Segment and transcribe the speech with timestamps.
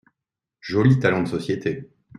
[0.59, 1.91] Joli talent de société!